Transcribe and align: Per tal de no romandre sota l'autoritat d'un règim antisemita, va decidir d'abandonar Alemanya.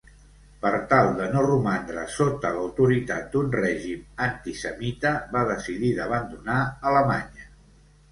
Per 0.61 0.69
tal 0.91 1.07
de 1.17 1.25
no 1.33 1.41
romandre 1.47 2.05
sota 2.13 2.51
l'autoritat 2.55 3.27
d'un 3.35 3.51
règim 3.55 4.01
antisemita, 4.29 5.11
va 5.37 5.43
decidir 5.51 5.93
d'abandonar 6.01 6.57
Alemanya. 6.93 7.47